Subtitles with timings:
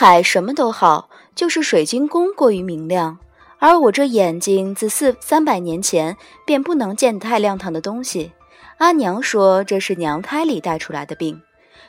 [0.00, 3.18] 海什么都好，就是水晶宫过于明亮，
[3.58, 6.16] 而我这眼睛自四三百年前
[6.46, 8.30] 便不能见太亮堂的东西。
[8.76, 11.42] 阿娘说这是娘胎里带出来的病，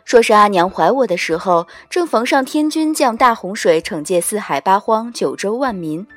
[0.06, 6.08] 说是阿娘怀我的时候正逢上天君降大洪水，惩戒四海八荒九州万民。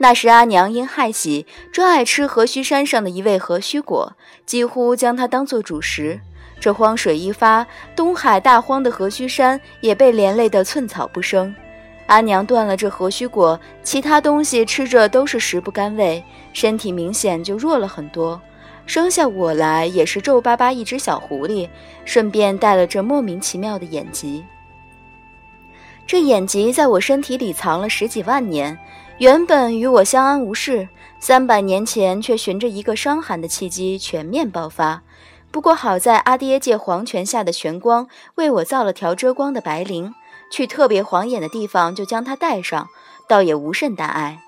[0.00, 4.12] 那时阿娘因害喜，专爱吃河须山上的一味河须果，
[4.44, 6.20] 几乎将它当作主食。
[6.60, 11.54] 这荒水一发，东海大荒的河须山也被连累得寸草不生。
[12.06, 16.22] 阿娘断了这河须果，其他东西吃着都是食不甘味，
[16.52, 18.40] 身体明显就弱了很多。
[18.86, 21.68] 生下我来也是皱巴巴一只小狐狸，
[22.06, 24.42] 顺便带了这莫名其妙的眼疾。
[26.06, 28.76] 这眼疾在我身体里藏了十几万年，
[29.18, 30.88] 原本与我相安无事，
[31.20, 35.02] 三百年前却循着一个伤寒的契机全面爆发。
[35.50, 40.12] 不过好在阿爹借黄泉下的玄光为我造了条遮光的白绫，
[40.52, 42.88] 去特别晃眼的地方就将它带上，
[43.26, 44.40] 倒也无甚大碍。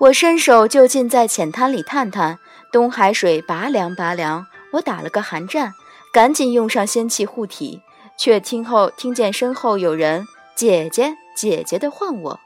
[0.00, 2.38] 我伸手就近在浅滩里探探，
[2.72, 5.72] 东海水拔凉拔凉，我打了个寒战，
[6.12, 7.80] 赶紧用上仙气护体，
[8.18, 10.26] 却听后听见身后有人
[10.56, 12.40] “姐姐姐姐”的唤我。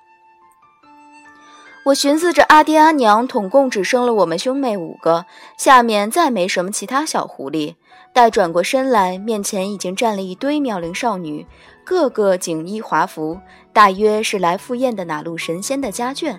[1.85, 5.27] 我寻思着，阿爹阿娘统共只生了我们兄妹五个，
[5.59, 7.75] 下面再没什么其他小狐狸。
[8.15, 11.47] 待转过身来，面前已经站了一堆妙龄少女，
[11.85, 13.39] 个个锦衣华服，
[13.75, 16.39] 大约是来赴宴的哪路神仙的家眷。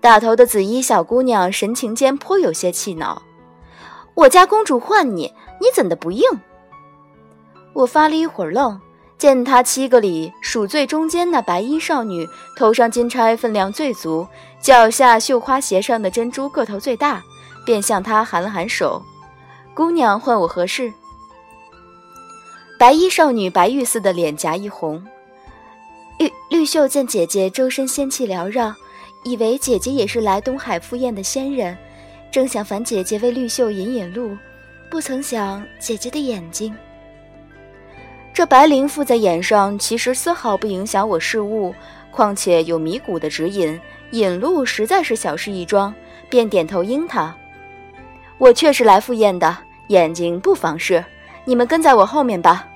[0.00, 3.20] 大头的紫衣小姑娘神情间颇有些气恼
[4.14, 6.22] ：“我家公主唤你，你怎的不应？”
[7.74, 8.80] 我发了一会儿愣。
[9.18, 12.24] 见他七个里数最中间那白衣少女，
[12.56, 14.26] 头上金钗分量最足，
[14.60, 17.20] 脚下绣花鞋上的珍珠个头最大，
[17.66, 19.02] 便向她喊了喊手。
[19.74, 20.92] 姑娘唤我何事？
[22.78, 25.04] 白衣少女白玉似的脸颊一红，
[26.20, 28.72] 绿绿袖见姐姐周身仙气缭绕，
[29.24, 31.76] 以为姐姐也是来东海赴宴的仙人，
[32.30, 34.36] 正想烦姐姐为绿袖引引路，
[34.88, 36.72] 不曾想姐姐的眼睛。
[38.38, 41.74] 这白绫附在眼上，其实丝毫不影响我视物，
[42.12, 43.80] 况且有迷谷的指引，
[44.12, 45.92] 引路实在是小事一桩，
[46.30, 47.36] 便点头应他。
[48.38, 51.04] 我却是来赴宴的，眼睛不妨事，
[51.46, 52.68] 你们跟在我后面吧。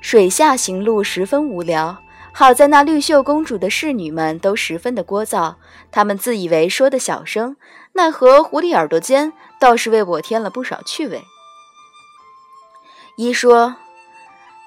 [0.00, 1.96] 水下行路十分无聊，
[2.32, 5.54] 好在那绿袖公主的侍女们都十分的聒噪，
[5.92, 7.54] 她们自以为说的小声，
[7.92, 11.22] 奈何狐狸耳朵尖，倒是为我添了不少趣味。
[13.16, 13.76] 一说，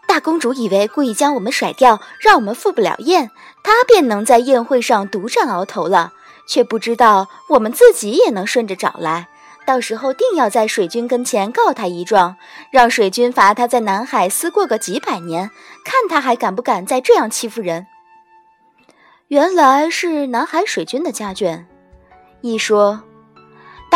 [0.08, 3.30] 大公主以为故意将我们甩掉，让我们赴不了宴，
[3.64, 6.14] 她便能在宴会上独占鳌头了。
[6.48, 9.28] 却不知道我们自己也能顺着找来，
[9.68, 12.38] 到时候定要在水军跟前告他一状，
[12.72, 15.52] 让水军罚他在南海思过个几百年，
[15.86, 17.86] 看他还敢不敢再这样欺负人。
[19.28, 21.66] 原来是南海水军的家眷。
[22.42, 23.04] 一说。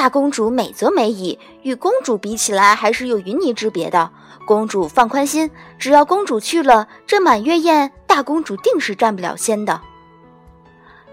[0.03, 4.11] 大公主美则美矣，与公主比起来，还是有云泥之别的。
[4.45, 5.49] 公主放宽心，
[5.79, 9.79] 只要公主去了，这满月宴，大公主定是占不了先的。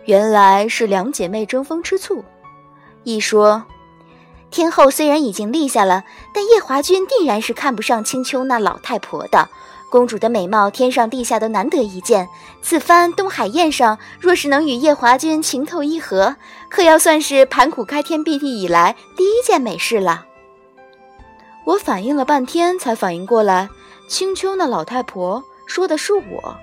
[0.07, 2.25] 原来是两姐妹争风吃醋。
[3.05, 3.63] 一说，
[4.51, 6.03] 天后虽然已经立下了，
[6.35, 9.51] 但夜华君定然是看不上青丘那老太婆的。
[9.91, 12.29] 公主的美貌，天上地下都难得一见。
[12.63, 16.37] 此番东海宴上，若是能与夜华君情投意合，
[16.69, 20.25] 可要算是盘古开天辟地以来第一件美事了。
[21.65, 23.69] 我反应了半天，才反应过来，
[24.09, 26.57] 青丘那老太婆说的是我，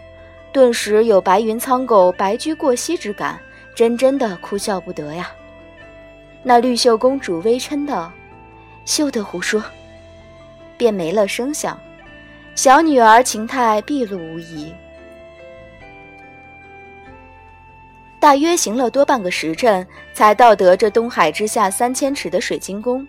[0.54, 3.38] 顿时有白云苍狗白驹过隙之感，
[3.76, 5.30] 真真的哭笑不得呀。
[6.44, 8.10] 那绿袖公主微嗔道
[8.86, 9.62] ：“休得胡说。”
[10.78, 11.78] 便没了声响。
[12.58, 14.74] 小女儿情态毕露无遗。
[18.20, 23.08] 大约行了多半个时辰，才到得这东海之下三千尺的水晶宫。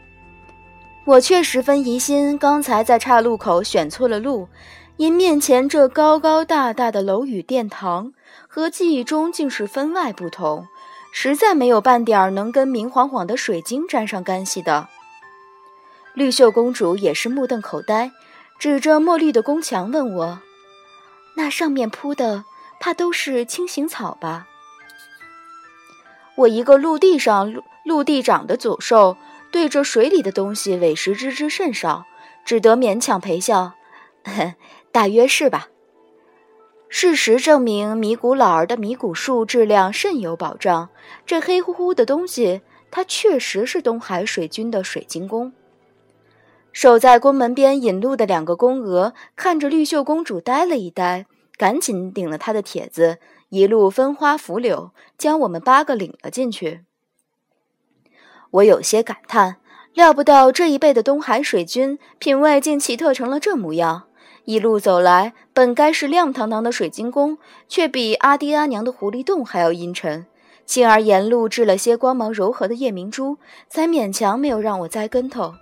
[1.07, 4.47] 我却十分疑心，刚才在岔路口选错了路，
[4.99, 8.13] 因面前这高高大大的楼宇殿堂
[8.47, 10.67] 和记忆中竟是分外不同，
[11.11, 14.89] 实在没有半点能跟明晃晃的水晶沾上干系的。
[16.13, 18.11] 绿袖公主也是目瞪口呆。
[18.59, 20.41] 指着墨绿的宫墙问我
[21.37, 22.45] ：“那上面铺的，
[22.81, 24.49] 怕都是青行草吧？”
[26.39, 29.17] 我一个陆地上陆陆地长的祖兽，
[29.53, 32.05] 对着水里的东西委实知之甚少，
[32.45, 33.75] 只得勉强陪笑
[34.91, 35.69] ：“大约是吧。”
[36.91, 40.89] 事实证明，迷谷老儿的迷谷树质量甚有保障。
[41.27, 45.53] 这黑乎乎的东西，它确实是东海水军的水晶宫。
[46.81, 51.27] 守在宫门边引路的两个宫娥看着绿袖公主呆了一呆，
[51.57, 56.83] 赶紧顶了她的帖子，一路分花拂柳，将我们八个领了进去。
[58.53, 59.57] 我有些感叹，
[59.93, 64.05] 料不到这一辈的东海水军品味竟奇特成了这模样。
[64.45, 70.27] 一路走来，本该是亮堂堂的水晶宫，却比阿爹阿娘的狐狸洞还要阴沉。
[70.65, 73.39] 幸而沿路掷了些光芒柔和的夜明珠，
[73.69, 75.55] 才勉强没有让我栽跟头。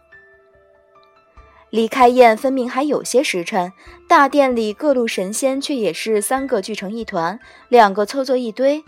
[1.70, 3.72] 离开宴分明还有些时辰，
[4.08, 8.84] 大殿里各路神仙却也是三个聚成一团，两个凑作一堆。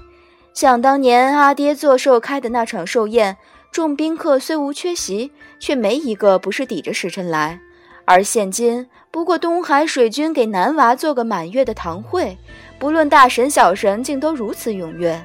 [0.54, 3.36] 想当年阿爹做寿开的那场寿宴。
[3.70, 5.30] 众宾客虽无缺席，
[5.60, 7.60] 却没一个不是抵着时辰来。
[8.06, 12.38] 而现今不过东海水军给男娃做个满月的堂会，
[12.78, 15.22] 不论大神小神，竟都如此踊跃。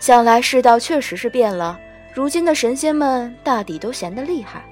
[0.00, 1.78] 想来世道确实是变了，
[2.12, 4.64] 如今的神仙们大抵都闲得厉害。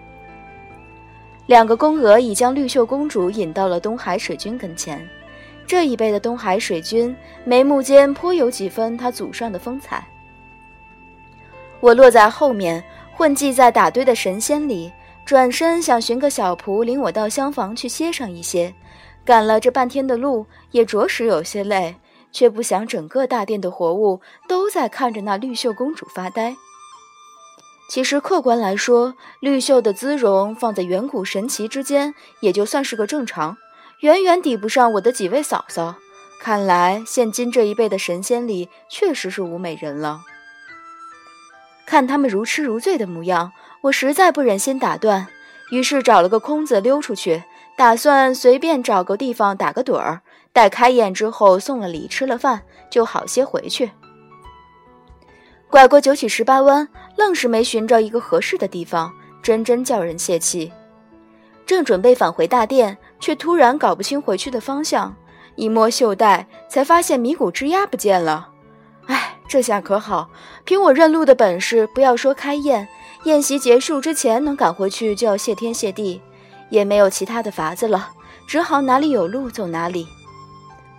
[1.47, 5.07] 两个宫娥已将绿袖公主引到了东海水军跟前。
[5.67, 7.15] 这一辈的东海水军，
[7.45, 10.07] 眉目间颇有几分他祖上的风采。
[11.81, 12.83] 我落在后面。
[13.17, 14.91] 混迹在打堆的神仙里，
[15.25, 18.75] 转身想寻个小仆领我到厢房去歇上一些。
[19.25, 21.95] 赶了这半天的路，也着实有些累，
[22.33, 26.57] 却不想整个大殿的活物都在看着那绿袖公主发呆。
[27.95, 33.57] 其实客观来说，绿袖的姿容放在远古神奇之间，也就算是个正常，
[34.01, 35.95] 远远抵不上我的几位嫂嫂。
[36.41, 40.23] 看来现今这一辈的神仙里，确实是无美人了。
[41.87, 43.53] 看他们如痴如醉的模样，
[43.83, 45.29] 我实在不忍心打断，
[45.71, 47.45] 于是找了个空子溜出去，
[47.77, 50.23] 打算随便找个地方打个盹儿。
[50.53, 53.93] 待开宴之后送了礼、吃了饭，就好些回去。
[55.75, 56.87] 拐过九曲十八弯，
[57.17, 59.13] 愣是没寻着一个合适的地方，
[59.43, 60.71] 真真叫人泄气。
[61.67, 65.13] 正准备返回大殿，却突然搞不清回去的方向，
[65.57, 68.51] 一摸袖带，才发现米谷之鸭不见了。
[69.07, 70.31] 哎，这下可好，
[70.65, 72.87] 凭我认路的本事，不要说开宴，
[73.25, 76.23] 宴席结束之前能赶回去，就要谢天谢地，
[76.71, 78.11] 也没有其他的法子了，
[78.47, 80.07] 只好哪里有路走哪里。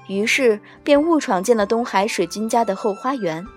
[0.10, 3.48] 于是便误闯进了东海水君家的后花园。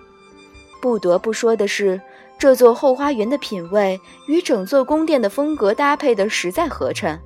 [0.81, 2.01] 不得不说的是，
[2.37, 7.19] 这座后花园的品味与整座宫殿的风格搭配的实在合衬，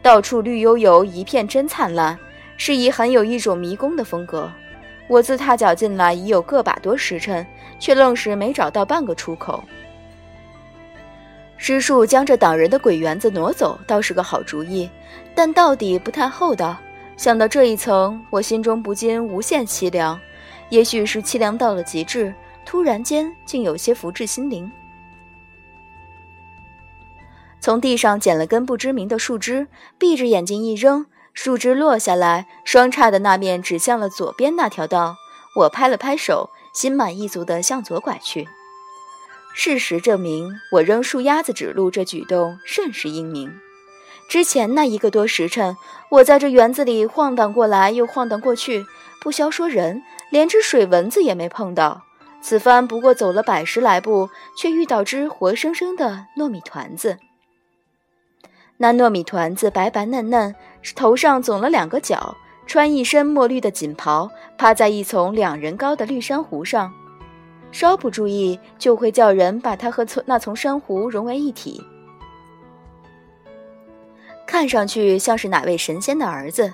[0.00, 2.18] 到处绿油油，一片真灿烂，
[2.56, 4.50] 是以很有一种迷宫的风格。
[5.08, 7.44] 我自踏脚进来已有个把多时辰，
[7.80, 9.62] 却愣是没找到半个出口。
[11.56, 14.88] 施术将这挡人的鬼园子挪走，倒是个好主意，
[15.34, 16.76] 但到底不太厚道。
[17.16, 20.18] 想到这一层，我心中不禁无限凄凉。
[20.70, 22.32] 也许是凄凉到了极致，
[22.70, 24.70] 突然间竟有些福至心灵。
[27.58, 29.66] 从地上捡了根不知名的树枝，
[29.98, 31.06] 闭着眼睛一扔。
[31.34, 35.16] 树枝落下来，双叉的那面指向了左边那条道。
[35.56, 38.46] 我拍了拍手，心满意足地向左拐去。
[39.52, 43.52] 事实证明，我扔树丫子指路这举动甚是英明。
[44.28, 45.76] 之前那一个多时辰，
[46.08, 48.86] 我在这园子里晃荡过来又晃荡过去，
[49.20, 52.04] 不消说人，连只水蚊子也没碰到。
[52.42, 57.18] 此番不过走了百十来步，却遇到只活生生的糯米团子。
[58.78, 60.54] 那糯米团子白白嫩嫩，
[60.94, 62.34] 头上总了两个角，
[62.66, 66.90] 穿一身墨绿的锦袍，趴在一丛两人高的绿珊瑚上，
[67.70, 71.84] 稍不注意就会叫人把它和那丛珊瑚融为一体。
[74.46, 76.72] 看上去像是哪位神仙的儿子。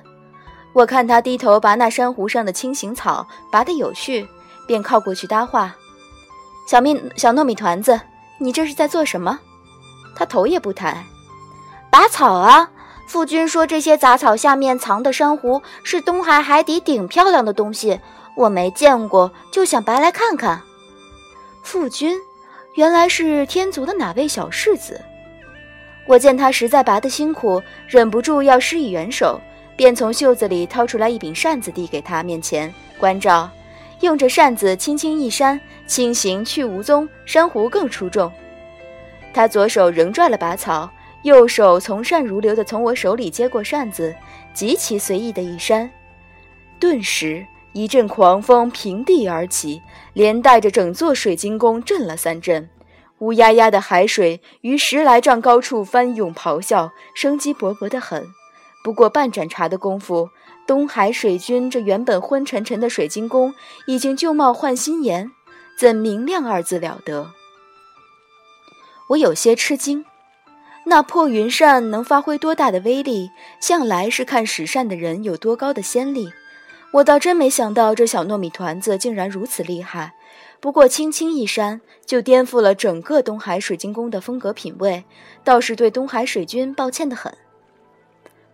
[0.73, 4.27] 我看他低头拔那珊瑚上的青行草，拔得有序，
[4.67, 5.77] 便靠过去搭话
[6.69, 8.01] ：“小米小糯米团子，
[8.39, 9.39] 你这是在做什么？”
[10.17, 11.05] 他头也不抬。
[11.91, 12.71] 拔草啊！
[13.07, 18.01] 父君说这些杂草下面藏的珊瑚是东海海底顶漂亮的东西，
[18.35, 20.61] 我没见过，就想白来看看。
[21.63, 22.19] 父君，
[22.75, 25.01] 原来是天族的哪位小世子？
[26.07, 29.41] 我见他实在拔得辛苦，忍不住要施以援手，
[29.77, 33.49] 便从袖子里掏出来一柄扇子递给他面前，关照：
[34.01, 38.31] 用着扇子轻轻一扇，轻行去无踪，珊瑚更出众。
[39.33, 40.91] 他左手仍拽了把草。
[41.23, 44.15] 右手从善如流地从我手里接过扇子，
[44.55, 45.91] 极其随意的一扇，
[46.79, 52.69] 顿时一阵狂风平地而起，连带着整座水晶宫震了三震。
[53.19, 58.25] 乌压压的海水于十来丈高处翻涌咆哮，生机勃勃得很。
[58.85, 60.31] 不过半盏茶的功夫，
[60.67, 63.55] 东海水军这原本昏沉沉的水晶宫
[63.87, 65.31] 已经旧貌换新颜，
[65.79, 67.31] 怎明亮二字了得？
[69.11, 70.05] 我有些吃惊。
[70.89, 73.31] 那破云扇能发挥多大的威力，
[73.61, 76.33] 向来是看使扇的人有多高的先例。
[76.93, 80.15] 我倒真没想到这小糯米团子竟然如此厉害。
[80.61, 85.05] 不过轻轻一扇，就颠覆了整个东海水晶宫的风格品味，
[85.45, 87.37] 倒是对东海水军抱歉的很。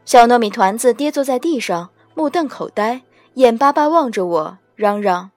[0.04, 3.02] 小糯米团子跌坐在地上，目瞪口呆，
[3.34, 5.30] 眼巴巴望着我，嚷嚷：“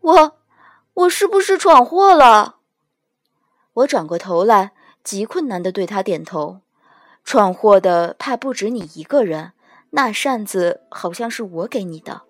[0.00, 0.36] 我，
[0.94, 2.56] 我是不是闯祸了？”
[3.74, 4.72] 我转过头来。
[5.04, 6.60] 极困难地对他点头，
[7.24, 9.52] 闯祸的怕不止你一个人。
[9.90, 12.22] 那扇子好像是我给你的。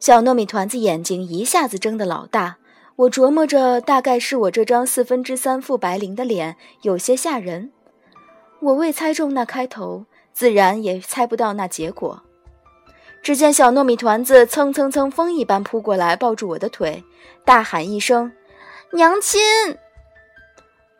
[0.00, 2.56] 小糯米团子眼睛一下子睁得老大，
[2.96, 7.70] 我琢磨着，大概是我这张四分之三副白绫的脸有些吓人。
[8.60, 12.22] 我未猜中那开头，自然也猜不到那结果。
[13.22, 17.04] 只见小糯米团子蹭蹭蹭风一般扑过来，抱住我的腿，
[17.44, 18.32] 大喊一声
[18.92, 19.40] ：“娘亲！”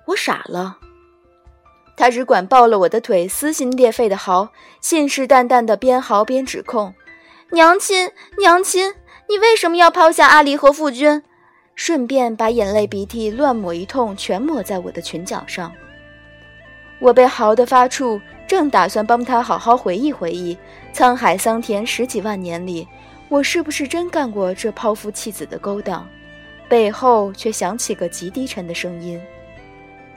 [0.06, 0.78] 我傻了，
[1.96, 6.94] 他只管抱了我的腿，撕心裂肺的嚎，信誓旦旦的边嚎边指控
[7.50, 8.94] ：“娘亲，娘亲，
[9.28, 11.22] 你为什么要抛下阿离和父君？”
[11.74, 15.72] 顺便把眼泪鼻涕乱抹一通，全抹在我的裙角上。
[17.02, 20.56] 我被嚎得发怵，正打算帮他好好回忆回忆，
[20.94, 22.86] 沧海桑田十几万年里，
[23.28, 26.08] 我是不是真干过这抛夫弃子的勾当？
[26.68, 29.20] 背后却响起个极低沉的声音。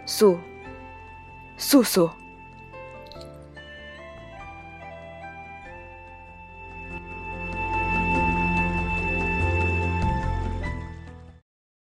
[0.06, 0.38] 素，
[1.58, 2.08] 素素。